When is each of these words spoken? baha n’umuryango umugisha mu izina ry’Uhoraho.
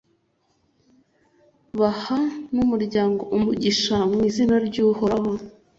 baha 1.79 2.17
n’umuryango 2.53 3.21
umugisha 3.35 3.95
mu 4.11 4.19
izina 4.29 4.55
ry’Uhoraho. 4.67 5.31